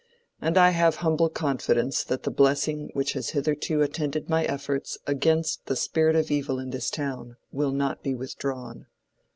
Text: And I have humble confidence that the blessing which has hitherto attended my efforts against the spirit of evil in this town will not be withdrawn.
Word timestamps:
And 0.41 0.57
I 0.57 0.71
have 0.71 0.95
humble 1.05 1.29
confidence 1.29 2.03
that 2.05 2.23
the 2.23 2.31
blessing 2.31 2.89
which 2.93 3.13
has 3.13 3.29
hitherto 3.37 3.83
attended 3.83 4.31
my 4.31 4.45
efforts 4.45 4.97
against 5.05 5.67
the 5.67 5.75
spirit 5.75 6.15
of 6.15 6.31
evil 6.31 6.57
in 6.57 6.71
this 6.71 6.89
town 6.89 7.37
will 7.51 7.71
not 7.71 8.01
be 8.01 8.15
withdrawn. 8.15 8.87